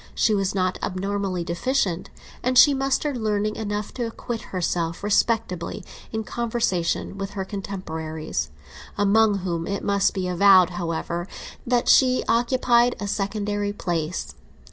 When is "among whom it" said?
8.97-9.83